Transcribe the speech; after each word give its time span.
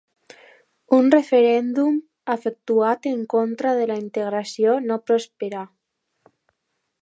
Un 0.95 1.09
referèndum 1.15 1.99
efectuat 2.35 3.05
en 3.11 3.21
contra 3.35 3.75
de 3.81 3.85
la 3.93 3.99
integració 4.05 4.75
no 4.87 4.99
prosperà. 5.11 5.63